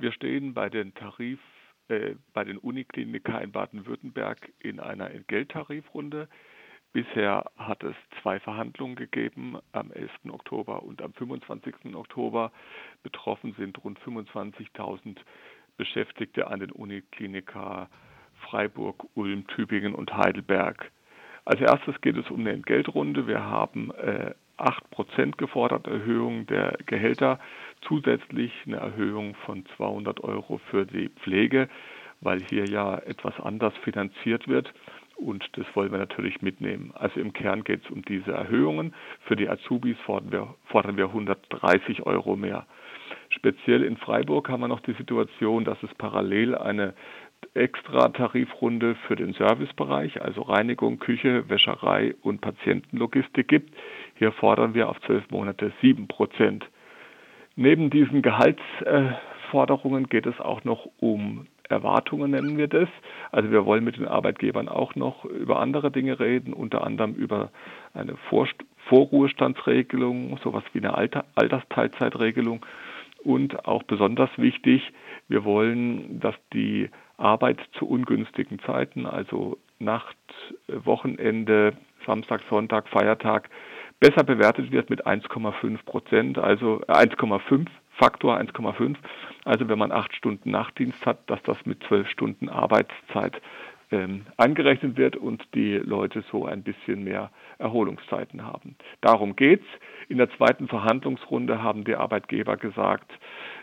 Wir 0.00 0.12
stehen 0.12 0.54
bei 0.54 0.70
den 0.70 0.94
Tarif 0.94 1.38
äh, 1.88 2.14
bei 2.32 2.44
den 2.44 2.56
Uniklinika 2.56 3.36
in 3.38 3.52
Baden-Württemberg 3.52 4.50
in 4.60 4.80
einer 4.80 5.10
Entgelttarifrunde. 5.10 6.26
Bisher 6.94 7.50
hat 7.58 7.84
es 7.84 7.94
zwei 8.22 8.40
Verhandlungen 8.40 8.96
gegeben, 8.96 9.58
am 9.72 9.92
11. 9.92 10.10
Oktober 10.30 10.82
und 10.82 11.02
am 11.02 11.12
25. 11.12 11.94
Oktober. 11.94 12.50
Betroffen 13.02 13.54
sind 13.58 13.84
rund 13.84 13.98
25.000 14.00 15.18
Beschäftigte 15.76 16.46
an 16.46 16.60
den 16.60 16.72
Uniklinika 16.72 17.90
Freiburg, 18.48 19.04
Ulm, 19.14 19.46
Tübingen 19.48 19.94
und 19.94 20.16
Heidelberg. 20.16 20.90
Als 21.44 21.60
erstes 21.60 22.00
geht 22.00 22.16
es 22.16 22.30
um 22.30 22.40
eine 22.40 22.52
Entgeltrunde. 22.52 23.26
Wir 23.26 23.44
haben 23.44 23.90
äh, 23.96 24.32
8% 24.60 25.36
gefordert 25.36 25.86
Erhöhung 25.86 26.46
der 26.46 26.76
Gehälter, 26.86 27.38
zusätzlich 27.86 28.52
eine 28.66 28.76
Erhöhung 28.76 29.34
von 29.46 29.64
200 29.76 30.22
Euro 30.22 30.60
für 30.70 30.86
die 30.86 31.08
Pflege, 31.08 31.68
weil 32.20 32.40
hier 32.42 32.66
ja 32.66 32.98
etwas 32.98 33.38
anders 33.40 33.74
finanziert 33.82 34.48
wird. 34.48 34.72
Und 35.16 35.50
das 35.52 35.66
wollen 35.74 35.92
wir 35.92 35.98
natürlich 35.98 36.40
mitnehmen. 36.40 36.92
Also 36.94 37.20
im 37.20 37.32
Kern 37.32 37.62
geht 37.62 37.84
es 37.84 37.90
um 37.90 38.02
diese 38.02 38.32
Erhöhungen. 38.32 38.94
Für 39.26 39.36
die 39.36 39.48
Azubis 39.48 39.98
fordern 40.06 40.32
wir, 40.32 40.54
fordern 40.64 40.96
wir 40.96 41.06
130 41.06 42.06
Euro 42.06 42.36
mehr. 42.36 42.66
Speziell 43.28 43.84
in 43.84 43.98
Freiburg 43.98 44.48
haben 44.48 44.60
wir 44.60 44.68
noch 44.68 44.80
die 44.80 44.94
Situation, 44.94 45.64
dass 45.64 45.82
es 45.82 45.94
parallel 45.94 46.54
eine 46.54 46.94
extra 47.54 48.08
Tarifrunde 48.08 48.94
für 49.06 49.16
den 49.16 49.32
Servicebereich, 49.34 50.22
also 50.22 50.42
Reinigung, 50.42 50.98
Küche, 50.98 51.48
Wäscherei 51.48 52.14
und 52.22 52.40
Patientenlogistik 52.40 53.48
gibt. 53.48 53.74
Hier 54.16 54.32
fordern 54.32 54.74
wir 54.74 54.88
auf 54.88 55.00
zwölf 55.02 55.28
Monate 55.30 55.72
sieben 55.80 56.06
Prozent. 56.08 56.64
Neben 57.60 57.90
diesen 57.90 58.22
Gehaltsforderungen 58.22 60.08
geht 60.08 60.24
es 60.24 60.40
auch 60.40 60.64
noch 60.64 60.88
um 60.98 61.46
Erwartungen, 61.68 62.30
nennen 62.30 62.56
wir 62.56 62.68
das. 62.68 62.88
Also 63.32 63.50
wir 63.50 63.66
wollen 63.66 63.84
mit 63.84 63.98
den 63.98 64.08
Arbeitgebern 64.08 64.66
auch 64.66 64.94
noch 64.94 65.26
über 65.26 65.60
andere 65.60 65.90
Dinge 65.90 66.18
reden, 66.18 66.54
unter 66.54 66.82
anderem 66.86 67.12
über 67.12 67.50
eine 67.92 68.14
Vorruhestandsregelung, 68.88 70.38
sowas 70.42 70.64
wie 70.72 70.78
eine 70.78 70.94
Alter 70.94 71.26
Altersteilzeitregelung. 71.34 72.64
Und 73.24 73.66
auch 73.66 73.82
besonders 73.82 74.30
wichtig, 74.38 74.90
wir 75.28 75.44
wollen, 75.44 76.18
dass 76.18 76.36
die 76.54 76.88
Arbeit 77.18 77.58
zu 77.78 77.86
ungünstigen 77.86 78.58
Zeiten, 78.60 79.04
also 79.04 79.58
Nacht, 79.78 80.16
Wochenende, 80.66 81.74
Samstag, 82.06 82.40
Sonntag, 82.48 82.88
Feiertag, 82.88 83.50
besser 84.00 84.24
bewertet 84.24 84.72
wird 84.72 84.90
mit 84.90 85.06
1,5 85.06 85.84
Prozent, 85.84 86.38
also 86.38 86.80
1,5 86.88 87.66
Faktor 88.00 88.38
1,5. 88.38 88.96
Also 89.44 89.68
wenn 89.68 89.78
man 89.78 89.92
acht 89.92 90.14
Stunden 90.14 90.50
Nachtdienst 90.50 91.04
hat, 91.04 91.18
dass 91.28 91.42
das 91.42 91.58
mit 91.66 91.82
zwölf 91.84 92.08
Stunden 92.08 92.48
Arbeitszeit 92.48 93.40
ähm, 93.92 94.22
angerechnet 94.36 94.96
wird 94.96 95.16
und 95.16 95.44
die 95.54 95.74
Leute 95.74 96.24
so 96.30 96.46
ein 96.46 96.62
bisschen 96.62 97.04
mehr 97.04 97.30
Erholungszeiten 97.58 98.46
haben. 98.46 98.76
Darum 99.00 99.36
geht's. 99.36 99.66
In 100.08 100.18
der 100.18 100.30
zweiten 100.36 100.66
Verhandlungsrunde 100.68 101.62
haben 101.62 101.84
die 101.84 101.94
Arbeitgeber 101.94 102.56
gesagt, 102.56 103.12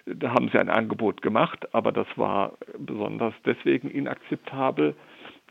da 0.06 0.30
haben 0.32 0.50
sie 0.50 0.60
ein 0.60 0.70
Angebot 0.70 1.22
gemacht, 1.22 1.74
aber 1.74 1.92
das 1.92 2.08
war 2.16 2.54
besonders 2.78 3.34
deswegen 3.46 3.90
inakzeptabel, 3.90 4.96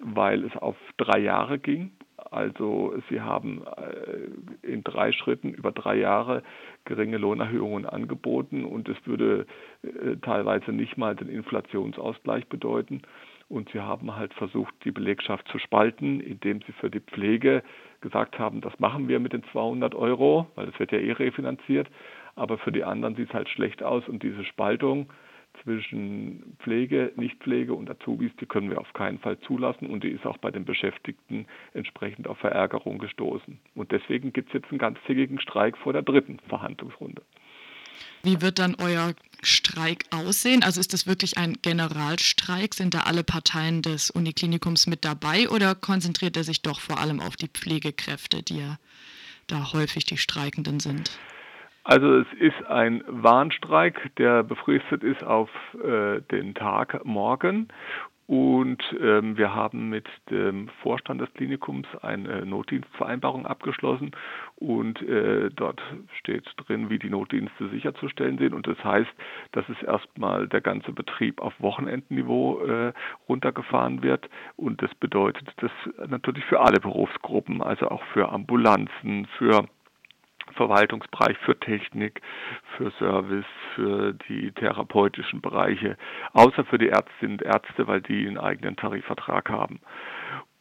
weil 0.00 0.44
es 0.44 0.56
auf 0.56 0.76
drei 0.96 1.18
Jahre 1.18 1.58
ging. 1.58 1.90
Also 2.36 2.94
sie 3.08 3.22
haben 3.22 3.62
äh, 3.64 4.66
in 4.66 4.84
drei 4.84 5.12
Schritten 5.12 5.54
über 5.54 5.72
drei 5.72 5.96
Jahre 5.96 6.42
geringe 6.84 7.16
Lohnerhöhungen 7.16 7.86
angeboten 7.86 8.66
und 8.66 8.90
es 8.90 8.96
würde 9.06 9.46
äh, 9.82 10.16
teilweise 10.20 10.72
nicht 10.72 10.98
mal 10.98 11.16
den 11.16 11.28
Inflationsausgleich 11.28 12.46
bedeuten. 12.48 13.00
Und 13.48 13.70
sie 13.70 13.80
haben 13.80 14.14
halt 14.16 14.34
versucht, 14.34 14.74
die 14.84 14.90
Belegschaft 14.90 15.48
zu 15.48 15.58
spalten, 15.58 16.20
indem 16.20 16.60
sie 16.66 16.72
für 16.72 16.90
die 16.90 17.00
Pflege 17.00 17.62
gesagt 18.02 18.38
haben, 18.38 18.60
das 18.60 18.78
machen 18.80 19.08
wir 19.08 19.18
mit 19.18 19.32
den 19.32 19.44
200 19.52 19.94
Euro, 19.94 20.46
weil 20.56 20.66
das 20.66 20.78
wird 20.78 20.92
ja 20.92 20.98
eh 20.98 21.12
refinanziert. 21.12 21.88
Aber 22.34 22.58
für 22.58 22.72
die 22.72 22.84
anderen 22.84 23.14
sieht 23.14 23.28
es 23.28 23.34
halt 23.34 23.48
schlecht 23.48 23.82
aus 23.82 24.06
und 24.08 24.22
diese 24.22 24.44
Spaltung 24.44 25.10
zwischen 25.62 26.56
Pflege, 26.60 27.12
Nichtpflege 27.16 27.74
und 27.74 27.90
Azubis, 27.90 28.30
die 28.40 28.46
können 28.46 28.70
wir 28.70 28.80
auf 28.80 28.92
keinen 28.92 29.18
Fall 29.18 29.38
zulassen 29.40 29.88
und 29.88 30.04
die 30.04 30.10
ist 30.10 30.26
auch 30.26 30.38
bei 30.38 30.50
den 30.50 30.64
Beschäftigten 30.64 31.46
entsprechend 31.74 32.26
auf 32.28 32.38
Verärgerung 32.38 32.98
gestoßen. 32.98 33.58
Und 33.74 33.92
deswegen 33.92 34.32
gibt 34.32 34.48
es 34.48 34.54
jetzt 34.54 34.70
einen 34.70 34.78
ganztägigen 34.78 35.40
Streik 35.40 35.76
vor 35.78 35.92
der 35.92 36.02
dritten 36.02 36.38
Verhandlungsrunde. 36.48 37.22
Wie 38.22 38.42
wird 38.42 38.58
dann 38.58 38.74
euer 38.78 39.14
Streik 39.42 40.04
aussehen? 40.10 40.62
Also 40.62 40.80
ist 40.80 40.92
das 40.92 41.06
wirklich 41.06 41.38
ein 41.38 41.56
Generalstreik? 41.62 42.74
Sind 42.74 42.94
da 42.94 43.00
alle 43.00 43.24
Parteien 43.24 43.82
des 43.82 44.10
Uniklinikums 44.10 44.86
mit 44.86 45.04
dabei 45.04 45.48
oder 45.48 45.74
konzentriert 45.74 46.36
er 46.36 46.44
sich 46.44 46.62
doch 46.62 46.80
vor 46.80 46.98
allem 46.98 47.20
auf 47.20 47.36
die 47.36 47.48
Pflegekräfte, 47.48 48.42
die 48.42 48.58
ja 48.58 48.78
da 49.46 49.72
häufig 49.72 50.04
die 50.04 50.16
Streikenden 50.16 50.80
sind? 50.80 51.18
Also 51.88 52.16
es 52.16 52.26
ist 52.40 52.66
ein 52.68 53.04
Warnstreik, 53.06 54.10
der 54.16 54.42
befristet 54.42 55.04
ist 55.04 55.22
auf 55.22 55.48
äh, 55.74 56.20
den 56.32 56.52
Tag 56.56 57.04
morgen 57.04 57.68
und 58.26 58.82
ähm, 59.00 59.36
wir 59.36 59.54
haben 59.54 59.88
mit 59.88 60.08
dem 60.30 60.68
Vorstand 60.82 61.20
des 61.20 61.32
Klinikums 61.34 61.86
eine 62.02 62.44
Notdienstvereinbarung 62.44 63.46
abgeschlossen 63.46 64.10
und 64.56 65.00
äh, 65.02 65.48
dort 65.54 65.80
steht 66.18 66.44
drin, 66.56 66.90
wie 66.90 66.98
die 66.98 67.08
Notdienste 67.08 67.68
sicherzustellen 67.68 68.38
sind. 68.38 68.52
Und 68.52 68.66
das 68.66 68.82
heißt, 68.82 69.10
dass 69.52 69.68
es 69.68 69.80
erstmal 69.84 70.48
der 70.48 70.60
ganze 70.60 70.90
Betrieb 70.90 71.40
auf 71.40 71.54
Wochenendniveau 71.60 72.64
äh, 72.64 72.92
runtergefahren 73.28 74.02
wird. 74.02 74.28
Und 74.56 74.82
das 74.82 74.92
bedeutet 74.96 75.48
das 75.58 75.70
natürlich 76.08 76.44
für 76.46 76.60
alle 76.60 76.80
Berufsgruppen, 76.80 77.62
also 77.62 77.90
auch 77.90 78.02
für 78.12 78.32
Ambulanzen, 78.32 79.28
für 79.38 79.68
Verwaltungsbereich, 80.56 81.38
für 81.38 81.58
Technik, 81.58 82.20
für 82.76 82.90
Service, 82.92 83.46
für 83.74 84.14
die 84.28 84.52
therapeutischen 84.52 85.40
Bereiche, 85.40 85.96
außer 86.32 86.64
für 86.64 86.78
die 86.78 86.88
Ärztinnen 86.88 87.38
und 87.38 87.42
Ärzte, 87.42 87.86
weil 87.86 88.00
die 88.00 88.26
einen 88.26 88.38
eigenen 88.38 88.76
Tarifvertrag 88.76 89.48
haben. 89.50 89.80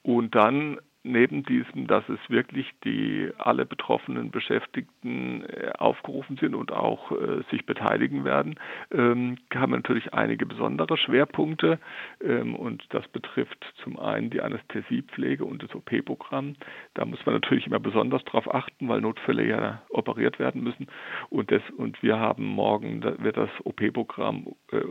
Und 0.03 0.35
dann 0.35 0.79
neben 1.05 1.43
diesem, 1.43 1.87
dass 1.87 2.07
es 2.09 2.19
wirklich 2.29 2.73
die 2.83 3.29
alle 3.37 3.65
betroffenen 3.65 4.31
Beschäftigten 4.31 5.43
äh, 5.43 5.71
aufgerufen 5.77 6.37
sind 6.37 6.55
und 6.55 6.71
auch 6.71 7.11
äh, 7.11 7.43
sich 7.51 7.65
beteiligen 7.65 8.25
werden, 8.25 8.55
ähm, 8.91 9.37
haben 9.53 9.71
wir 9.71 9.77
natürlich 9.77 10.13
einige 10.13 10.45
besondere 10.45 10.97
Schwerpunkte 10.97 11.79
ähm, 12.23 12.55
und 12.55 12.83
das 12.89 13.07
betrifft 13.09 13.63
zum 13.83 13.99
einen 13.99 14.29
die 14.29 14.41
Anästhesiepflege 14.41 15.45
und 15.45 15.63
das 15.63 15.73
OP-Programm. 15.75 16.55
Da 16.95 17.05
muss 17.05 17.23
man 17.25 17.35
natürlich 17.35 17.67
immer 17.67 17.79
besonders 17.79 18.23
darauf 18.25 18.53
achten, 18.53 18.89
weil 18.89 19.01
Notfälle 19.01 19.45
ja 19.45 19.81
operiert 19.89 20.39
werden 20.39 20.63
müssen 20.63 20.87
und 21.29 21.51
das 21.51 21.61
und 21.77 22.01
wir 22.01 22.19
haben 22.19 22.45
morgen 22.45 23.03
wird 23.03 23.37
das 23.37 23.49
OP-Programm 23.63 24.55
äh, 24.71 24.81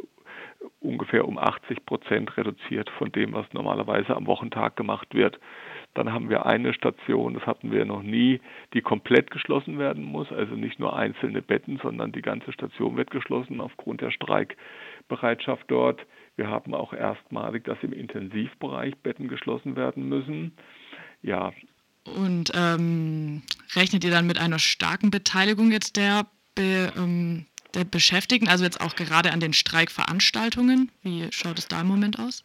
ungefähr 0.81 1.27
um 1.27 1.39
80 1.39 1.85
Prozent 1.87 2.37
reduziert 2.37 2.91
von 2.91 3.11
dem, 3.13 3.33
was 3.33 3.47
normalerweise 3.53 4.17
am 4.17 4.27
Wochentag 4.27 4.77
gemacht 4.77 5.15
wird. 5.15 5.39
Dann 5.95 6.13
haben 6.13 6.29
wir 6.29 6.45
eine 6.45 6.75
Station, 6.75 7.35
das 7.35 7.47
hatten 7.47 7.71
wir 7.71 7.85
noch 7.85 8.03
nie, 8.03 8.41
die 8.73 8.83
komplett 8.83 9.31
geschlossen 9.31 9.79
werden 9.79 10.05
muss, 10.05 10.31
also 10.33 10.57
nicht 10.57 10.81
nur 10.81 10.97
einzelne 10.97 11.41
Betten, 11.41 11.79
sondern 11.81 12.11
die 12.11 12.23
ganze 12.23 12.53
Station 12.53 12.97
wird 12.97 13.11
geschlossen 13.11 13.61
aufgrund 13.61 14.01
der 14.01 14.11
Streikbereitschaft 14.11 15.65
dort. 15.69 16.05
Wir 16.37 16.49
haben 16.49 16.75
auch 16.75 16.93
erstmalig, 16.93 17.65
dass 17.65 17.79
im 17.83 17.93
Intensivbereich 17.93 18.97
Betten 18.99 19.29
geschlossen 19.29 19.77
werden 19.77 20.09
müssen. 20.09 20.53
Ja. 21.23 21.53
Und 22.05 22.51
ähm, 22.55 23.43
rechnet 23.77 24.05
ihr 24.05 24.11
dann 24.11 24.27
mit 24.27 24.39
einer 24.39 24.59
starken 24.59 25.11
Beteiligung 25.11 25.71
jetzt 25.71 25.97
der, 25.97 26.27
Be, 26.57 26.93
ähm, 26.97 27.47
der 27.75 27.85
Beschäftigten, 27.85 28.49
also 28.49 28.65
jetzt 28.65 28.81
auch 28.81 28.97
gerade 28.97 29.33
an 29.33 29.41
den 29.41 29.53
Streikveranstaltungen? 29.53 30.91
Wie 31.03 31.29
schaut 31.31 31.59
es 31.59 31.69
da 31.69 31.81
im 31.81 31.87
Moment 31.87 32.19
aus? 32.19 32.45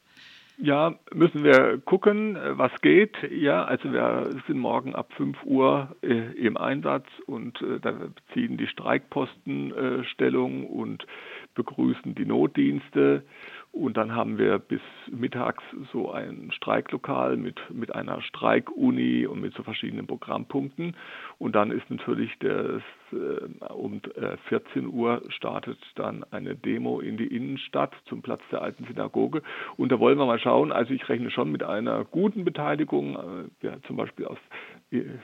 Ja, 0.62 0.96
müssen 1.14 1.46
wir 1.46 1.78
gucken, 1.86 2.38
was 2.58 2.72
geht. 2.82 3.16
Ja, 3.32 3.64
also 3.64 3.94
wir 3.94 4.30
sind 4.46 4.60
morgen 4.60 4.94
ab 4.94 5.14
5 5.16 5.38
Uhr 5.46 5.96
äh, 6.02 6.34
im 6.38 6.58
Einsatz 6.58 7.06
und 7.28 7.62
äh, 7.62 7.80
da 7.80 7.92
beziehen 7.92 8.58
die 8.58 8.68
Streikposten 8.68 9.74
äh, 9.74 10.04
Stellung 10.04 10.68
und 10.68 11.08
begrüßen 11.56 12.14
die 12.14 12.26
Notdienste. 12.26 13.24
Und 13.72 13.98
dann 13.98 14.16
haben 14.16 14.38
wir 14.38 14.58
bis 14.58 14.82
mittags 15.12 15.64
so 15.94 16.12
ein 16.12 16.52
Streiklokal 16.52 17.38
mit, 17.38 17.60
mit 17.72 17.94
einer 17.94 18.22
Streikuni 18.22 19.28
und 19.28 19.42
mit 19.42 19.54
so 19.54 19.64
verschiedenen 19.64 20.08
Programmpunkten. 20.08 20.96
Und 21.38 21.56
dann 21.56 21.72
ist 21.72 21.90
natürlich 21.90 22.32
das, 22.40 22.82
äh, 23.12 23.72
um 23.72 24.02
14 24.50 24.84
äh, 24.84 24.88
Uhr 24.88 25.22
startet 25.30 25.78
dann 25.96 26.26
eine 26.32 26.56
Demo 26.56 27.00
in 27.00 27.18
die 27.18 27.28
Innenstadt 27.28 27.94
zum 28.06 28.22
Platz 28.22 28.42
der 28.52 28.64
alten 28.64 28.86
Synagoge. 28.86 29.44
Und 29.78 29.92
da 29.92 30.00
wollen 30.00 30.18
wir 30.18 30.26
mal 30.26 30.40
schauen, 30.40 30.72
also 30.72 30.94
ich 30.94 31.08
rechne 31.08 31.30
schon 31.30 31.52
mit 31.52 31.64
einer 31.64 32.06
guten 32.06 32.46
Beteiligung. 32.46 33.50
Äh, 33.62 33.78
zum 33.86 33.98
Beispiel 33.98 34.26
aus 34.26 34.40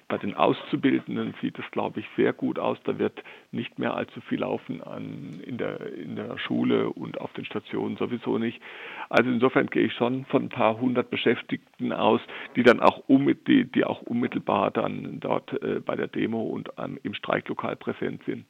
bei 0.08 0.18
den 0.20 0.36
Auszubildenden 0.36 1.34
sieht 1.42 1.58
es, 1.58 1.66
glaube 1.72 2.00
ich, 2.00 2.06
sehr 2.16 2.34
gut 2.34 2.60
aus. 2.60 2.78
Da 2.84 3.00
wird 3.00 3.24
nicht 3.52 3.80
mehr 3.80 3.96
allzu 3.96 4.22
viel 4.22 4.42
laufen 4.42 4.84
an, 4.84 5.42
in, 5.44 5.58
der, 5.58 5.94
in 5.96 6.16
der 6.16 6.38
Schule 6.38 6.90
und 6.90 7.20
auf 7.20 7.34
den 7.34 7.46
Stationen 7.46 7.98
sowieso 7.98 8.38
nicht. 8.38 8.62
Also 9.10 9.30
insofern 9.30 9.68
gehe 9.68 9.88
ich 9.88 9.94
schon 9.94 10.26
von 10.26 10.44
ein 10.44 10.50
paar 10.50 10.80
hundert 10.80 11.10
Beschäftigten 11.10 11.92
aus, 11.94 12.22
die 12.56 12.62
dann 12.62 12.80
auch, 12.80 13.04
um, 13.08 13.26
die, 13.48 13.66
die 13.66 13.84
auch 13.86 14.04
unmittelbar 14.04 14.70
dann 14.70 15.20
dort 15.20 15.52
äh, 15.64 15.80
bei 15.80 15.96
der 15.96 16.08
Demo 16.08 16.44
und 16.44 16.70
ähm, 16.78 17.00
im 17.02 17.16
Streiklokal 17.16 17.76
präsent 17.76 18.22
sind. 18.26 18.46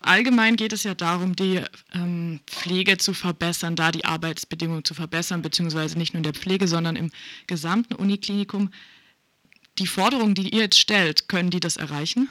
Allgemein 0.00 0.56
geht 0.56 0.72
es 0.72 0.82
ja 0.82 0.94
darum, 0.94 1.36
die 1.36 1.60
ähm, 1.94 2.40
Pflege 2.46 2.96
zu 2.96 3.14
verbessern, 3.14 3.76
da 3.76 3.92
die 3.92 4.04
Arbeitsbedingungen 4.04 4.84
zu 4.84 4.94
verbessern, 4.94 5.42
beziehungsweise 5.42 5.96
nicht 5.96 6.12
nur 6.12 6.18
in 6.18 6.24
der 6.24 6.34
Pflege, 6.34 6.66
sondern 6.66 6.96
im 6.96 7.10
gesamten 7.46 7.94
Uniklinikum. 7.94 8.70
Die 9.78 9.86
Forderungen, 9.86 10.34
die 10.34 10.54
ihr 10.54 10.62
jetzt 10.62 10.78
stellt, 10.78 11.28
können 11.28 11.50
die 11.50 11.60
das 11.60 11.76
erreichen? 11.76 12.28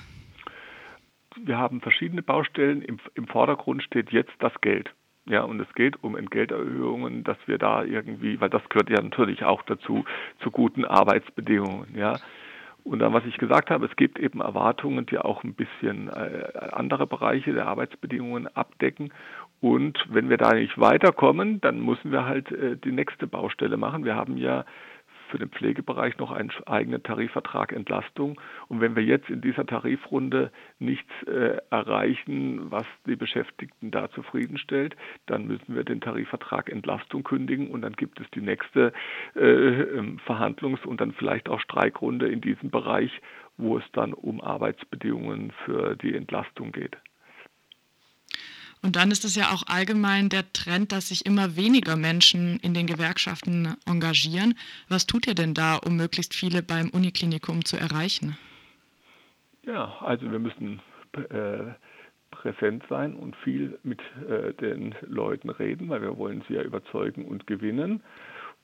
Wir 1.38 1.58
haben 1.58 1.82
verschiedene 1.82 2.24
Baustellen. 2.24 2.82
Im, 2.82 3.00
Im, 3.14 3.28
Vordergrund 3.28 3.84
steht 3.84 4.12
jetzt 4.12 4.34
das 4.40 4.54
Geld. 4.62 4.90
Ja, 5.28 5.42
und 5.42 5.60
es 5.60 5.74
geht 5.76 6.04
um 6.04 6.16
Entgelterhöhungen, 6.16 7.24
dass 7.24 7.38
wir 7.46 7.58
da 7.58 7.84
irgendwie, 7.84 8.40
weil 8.40 8.50
das 8.50 8.68
gehört 8.70 8.90
ja 8.90 9.02
natürlich 9.02 9.44
auch 9.44 9.64
dazu, 9.64 10.06
zu 10.42 10.52
guten 10.52 10.86
Arbeitsbedingungen. 10.86 11.96
Ja, 11.96 12.14
und 12.86 13.00
dann, 13.00 13.14
was 13.14 13.26
ich 13.26 13.40
gesagt 13.40 13.72
habe, 13.72 13.88
es 13.88 13.96
gibt 13.96 14.20
eben 14.20 14.42
Erwartungen, 14.42 15.08
die 15.08 15.18
auch 15.18 15.44
ein 15.44 15.56
bisschen 15.56 16.08
äh, 16.10 16.52
andere 16.72 17.08
Bereiche 17.08 17.52
der 17.52 17.66
Arbeitsbedingungen 17.66 18.48
abdecken. 18.56 19.12
Und 19.60 19.98
wenn 20.10 20.30
wir 20.30 20.38
da 20.38 20.54
nicht 20.54 20.80
weiterkommen, 20.80 21.60
dann 21.62 21.84
müssen 21.84 22.12
wir 22.12 22.26
halt 22.26 22.52
äh, 22.52 22.78
die 22.78 22.92
nächste 22.92 23.26
Baustelle 23.26 23.78
machen. 23.78 24.06
Wir 24.06 24.16
haben 24.16 24.38
ja 24.38 24.66
für 25.36 25.40
den 25.40 25.50
Pflegebereich 25.50 26.18
noch 26.18 26.32
einen 26.32 26.50
eigenen 26.66 27.04
Tarifvertrag 27.04 27.74
Entlastung. 27.74 28.40
Und 28.70 28.80
wenn 28.80 28.96
wir 28.96 29.04
jetzt 29.04 29.30
in 29.30 29.42
dieser 29.42 29.66
Tarifrunde 29.66 30.50
nichts 30.80 31.12
äh, 31.28 31.58
erreichen, 31.70 32.72
was 32.72 32.86
die 33.06 33.18
Beschäftigten 33.18 33.92
da 33.92 34.10
zufriedenstellt, 34.12 34.96
dann 35.26 35.46
müssen 35.46 35.76
wir 35.76 35.84
den 35.84 36.00
Tarifvertrag 36.00 36.70
Entlastung 36.70 37.26
kündigen 37.26 37.70
und 37.70 37.82
dann 37.82 37.94
gibt 37.94 38.22
es 38.22 38.32
die 38.32 38.40
nächste 38.40 38.94
äh, 39.36 39.42
ähm, 39.42 40.20
Verhandlungs- 40.26 40.86
und 40.86 41.02
dann 41.02 41.12
vielleicht 41.12 41.50
auch 41.50 41.60
Streikrunde 41.60 42.30
in 42.30 42.40
diesem 42.40 42.70
Bereich, 42.70 43.12
wo 43.58 43.78
es 43.78 43.84
dann 43.92 44.14
um 44.14 44.40
Arbeitsbedingungen 44.40 45.52
für 45.66 45.98
die 45.98 46.16
Entlastung 46.16 46.72
geht. 46.72 46.96
Und 48.82 48.96
dann 48.96 49.12
ist 49.12 49.26
es 49.26 49.36
ja 49.36 49.52
auch 49.52 49.64
allgemein 49.68 50.30
der 50.30 50.52
Trend, 50.54 50.92
dass 50.92 51.10
sich 51.10 51.26
immer 51.26 51.56
weniger 51.56 51.96
Menschen 51.96 52.60
in 52.60 52.74
den 52.74 52.86
Gewerkschaften 52.86 53.76
engagieren. 53.88 54.56
Was 54.90 55.08
tut 55.08 55.28
ihr 55.28 55.36
denn 55.36 55.54
da, 55.54 55.78
um 55.78 55.96
möglichst 55.98 56.36
viele 56.36 56.62
beim 56.62 56.90
Uniklinikum 56.90 57.66
zu 57.66 57.78
erreichen? 57.78 58.38
Ja, 59.64 59.96
also 60.02 60.32
wir 60.32 60.40
müssen 60.40 60.82
äh, 61.14 61.74
präsent 62.30 62.84
sein 62.90 63.16
und 63.16 63.36
viel 63.38 63.80
mit 63.84 64.00
äh, 64.30 64.54
den 64.54 64.94
Leuten 65.02 65.50
reden, 65.50 65.90
weil 65.90 66.02
wir 66.02 66.18
wollen 66.18 66.44
sie 66.48 66.54
ja 66.54 66.62
überzeugen 66.62 67.26
und 67.26 67.48
gewinnen. 67.48 68.04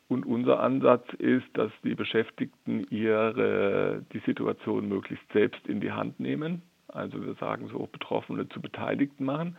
Und 0.08 0.26
unser 0.26 0.60
Ansatz 0.60 1.08
ist, 1.20 1.48
dass 1.54 1.72
die 1.84 1.96
Beschäftigten 1.96 2.86
ihre 2.90 4.04
die 4.14 4.22
Situation 4.26 4.88
möglichst 4.90 5.26
selbst 5.32 5.66
in 5.66 5.80
die 5.80 5.94
Hand 5.94 6.20
nehmen. 6.20 6.62
Also 6.90 7.26
wir 7.26 7.34
sagen 7.36 7.70
so 7.70 7.88
Betroffene 7.92 8.48
zu 8.50 8.62
Beteiligten 8.62 9.26
machen 9.26 9.56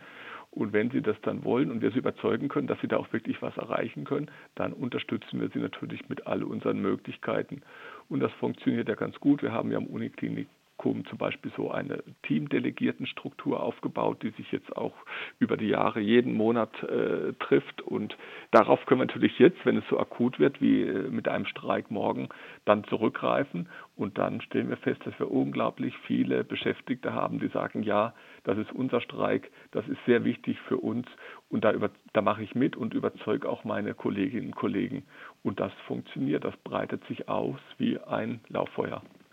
und 0.55 0.71
wenn 0.71 0.91
sie 0.91 1.01
das 1.01 1.19
dann 1.21 1.43
wollen 1.43 1.71
und 1.71 1.81
wir 1.81 1.91
sie 1.91 1.97
überzeugen 1.97 2.47
können, 2.47 2.67
dass 2.67 2.79
sie 2.81 2.87
da 2.87 2.97
auch 2.97 3.11
wirklich 3.11 3.41
was 3.41 3.57
erreichen 3.57 4.03
können, 4.03 4.29
dann 4.55 4.73
unterstützen 4.73 5.41
wir 5.41 5.49
sie 5.49 5.59
natürlich 5.59 6.07
mit 6.09 6.27
all 6.27 6.43
unseren 6.43 6.79
Möglichkeiten. 6.79 7.61
Und 8.07 8.19
das 8.19 8.31
funktioniert 8.33 8.87
ja 8.87 8.95
ganz 8.95 9.19
gut. 9.19 9.41
Wir 9.41 9.51
haben 9.51 9.71
ja 9.71 9.77
am 9.77 9.87
Uniklinik 9.87 10.47
zum 10.83 11.17
Beispiel 11.17 11.51
so 11.55 11.71
eine 11.71 12.03
Teamdelegiertenstruktur 12.23 13.63
aufgebaut, 13.63 14.21
die 14.21 14.31
sich 14.31 14.51
jetzt 14.51 14.75
auch 14.75 14.93
über 15.39 15.55
die 15.55 15.69
Jahre 15.69 16.01
jeden 16.01 16.33
Monat 16.33 16.83
äh, 16.83 17.31
trifft. 17.39 17.81
Und 17.81 18.17
darauf 18.51 18.85
können 18.85 18.99
wir 18.99 19.05
natürlich 19.05 19.39
jetzt, 19.39 19.65
wenn 19.65 19.77
es 19.77 19.87
so 19.89 19.97
akut 19.97 20.39
wird 20.39 20.61
wie 20.61 20.81
äh, 20.81 21.09
mit 21.09 21.29
einem 21.29 21.45
Streik 21.45 21.89
morgen, 21.89 22.27
dann 22.65 22.83
zurückgreifen. 22.85 23.69
Und 23.95 24.17
dann 24.17 24.41
stellen 24.41 24.69
wir 24.69 24.77
fest, 24.77 24.99
dass 25.05 25.17
wir 25.19 25.31
unglaublich 25.31 25.95
viele 25.99 26.43
Beschäftigte 26.43 27.13
haben, 27.13 27.39
die 27.39 27.47
sagen, 27.47 27.83
ja, 27.83 28.13
das 28.43 28.57
ist 28.57 28.73
unser 28.73 28.99
Streik, 28.99 29.51
das 29.71 29.87
ist 29.87 29.99
sehr 30.05 30.25
wichtig 30.25 30.59
für 30.67 30.77
uns 30.77 31.07
und 31.49 31.63
da, 31.63 31.71
über, 31.71 31.91
da 32.13 32.21
mache 32.21 32.43
ich 32.43 32.55
mit 32.55 32.75
und 32.75 32.95
überzeuge 32.95 33.47
auch 33.47 33.63
meine 33.63 33.93
Kolleginnen 33.93 34.47
und 34.47 34.55
Kollegen. 34.55 35.03
Und 35.43 35.59
das 35.59 35.71
funktioniert, 35.87 36.43
das 36.43 36.57
breitet 36.57 37.05
sich 37.05 37.29
aus 37.29 37.59
wie 37.77 37.99
ein 37.99 38.41
Lauffeuer. 38.49 39.03